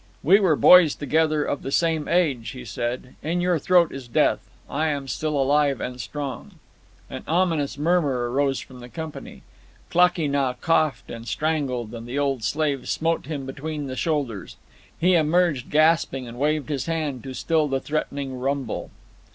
"We 0.23 0.39
were 0.39 0.55
boys 0.55 0.95
together, 0.95 1.43
of 1.45 1.61
the 1.61 1.71
same 1.71 2.07
age," 2.07 2.49
he 2.55 2.65
said. 2.65 3.13
"In 3.21 3.39
your 3.39 3.59
throat 3.59 3.91
is 3.91 4.07
death. 4.07 4.49
I 4.67 4.87
am 4.87 5.07
still 5.07 5.39
alive 5.39 5.79
and 5.79 6.01
strong." 6.01 6.53
An 7.07 7.23
ominous 7.27 7.77
murmur 7.77 8.31
arose 8.31 8.59
from 8.61 8.79
the 8.79 8.89
company. 8.89 9.43
Klakee 9.91 10.27
Nah 10.27 10.53
coughed 10.53 11.11
and 11.11 11.27
strangled, 11.27 11.93
and 11.93 12.07
the 12.07 12.17
old 12.17 12.43
slaves 12.43 12.89
smote 12.89 13.27
him 13.27 13.45
between 13.45 13.85
the 13.85 13.95
shoulders. 13.95 14.55
He 14.97 15.13
emerged 15.13 15.69
gasping, 15.69 16.27
and 16.27 16.39
waved 16.39 16.69
his 16.69 16.87
hand 16.87 17.23
to 17.25 17.35
still 17.35 17.67
the 17.67 17.79
threatening 17.79 18.39
rumble. 18.39 18.89